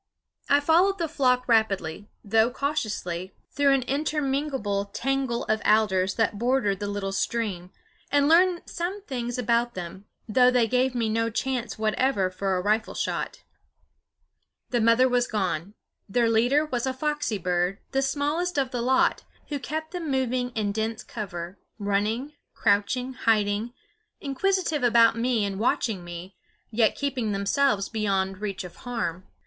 I 0.49 0.59
followed 0.61 0.97
the 0.97 1.07
flock 1.07 1.47
rapidly, 1.47 2.09
though 2.23 2.49
cautiously, 2.49 3.35
through 3.51 3.69
an 3.75 3.83
interminable 3.83 4.85
tangle 4.85 5.43
of 5.43 5.61
alders 5.63 6.15
that 6.15 6.39
bordered 6.39 6.79
the 6.79 6.87
little 6.87 7.11
stream, 7.11 7.69
and 8.11 8.27
learned 8.27 8.63
some 8.65 9.03
things 9.03 9.37
about 9.37 9.75
them; 9.75 10.05
though 10.27 10.49
they 10.49 10.67
gave 10.67 10.95
me 10.95 11.07
no 11.07 11.29
chance 11.29 11.77
whatever 11.77 12.31
for 12.31 12.55
a 12.57 12.61
rifle 12.63 12.95
shot. 12.95 13.43
The 14.71 14.81
mother 14.81 15.07
was 15.07 15.27
gone; 15.27 15.75
their 16.09 16.27
leader 16.31 16.65
was 16.65 16.87
a 16.87 16.95
foxy 16.95 17.37
bird, 17.37 17.77
the 17.91 18.01
smallest 18.01 18.57
of 18.57 18.71
the 18.71 18.81
lot, 18.81 19.23
who 19.49 19.59
kept 19.59 19.91
them 19.91 20.09
moving 20.09 20.49
in 20.55 20.71
dense 20.71 21.03
cover, 21.03 21.59
running, 21.77 22.33
crouching, 22.55 23.13
hiding, 23.13 23.71
inquisitive 24.19 24.81
about 24.83 25.15
me 25.15 25.45
and 25.45 25.59
watching 25.59 26.03
me, 26.03 26.35
yet 26.71 26.95
keeping 26.95 27.33
themselves 27.33 27.87
beyond 27.87 28.39
reach 28.39 28.63
of 28.63 28.77
harm. 28.77 29.27